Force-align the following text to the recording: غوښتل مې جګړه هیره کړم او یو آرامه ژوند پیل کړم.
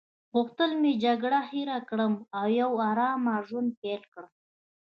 غوښتل 0.33 0.71
مې 0.81 0.91
جګړه 1.03 1.39
هیره 1.51 1.79
کړم 1.89 2.13
او 2.37 2.45
یو 2.59 2.71
آرامه 2.89 3.35
ژوند 3.47 3.69
پیل 3.81 4.01
کړم. 4.13 4.31